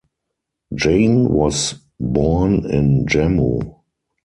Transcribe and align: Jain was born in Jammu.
Jain 0.73 1.29
was 1.29 1.75
born 1.99 2.65
in 2.65 3.05
Jammu. 3.05 3.81